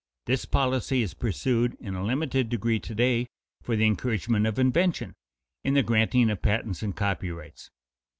This 0.25 0.45
policy 0.45 1.03
is 1.03 1.13
pursued 1.13 1.77
in 1.79 1.93
a 1.93 2.03
limited 2.03 2.49
degree 2.49 2.79
to 2.79 2.95
day 2.95 3.27
for 3.61 3.75
the 3.75 3.85
encouragement 3.85 4.47
of 4.47 4.57
invention, 4.57 5.13
in 5.63 5.75
the 5.75 5.83
granting 5.83 6.31
of 6.31 6.41
patents 6.41 6.81
and 6.81 6.95
copyrights. 6.95 7.69